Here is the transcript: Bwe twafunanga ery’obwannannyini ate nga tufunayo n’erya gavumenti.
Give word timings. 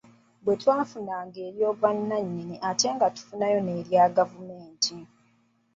Bwe 0.43 0.53
twafunanga 0.61 1.37
ery’obwannannyini 1.47 2.55
ate 2.69 2.87
nga 2.95 3.07
tufunayo 3.15 3.59
n’erya 3.61 4.03
gavumenti. 4.17 4.95